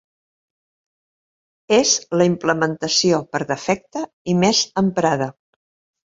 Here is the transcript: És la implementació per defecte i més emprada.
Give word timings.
És 1.75 1.91
la 2.19 2.25
implementació 2.29 3.19
per 3.35 3.41
defecte 3.51 4.01
i 4.33 4.35
més 4.45 4.63
emprada. 4.83 5.29